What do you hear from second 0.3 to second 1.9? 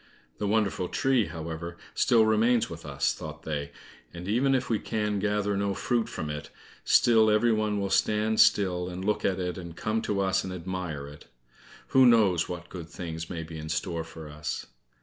"The wonderful tree, however,